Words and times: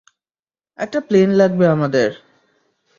একটা 0.79 0.99
প্লেন 1.07 1.29
লাগবে 1.39 1.65
আমাদের! 1.67 2.09